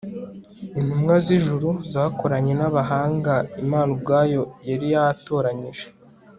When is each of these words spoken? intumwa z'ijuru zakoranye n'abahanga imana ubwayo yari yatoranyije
intumwa 0.79 1.15
z'ijuru 1.25 1.69
zakoranye 1.91 2.53
n'abahanga 2.59 3.33
imana 3.63 3.89
ubwayo 3.95 4.41
yari 4.69 4.87
yatoranyije 4.95 5.87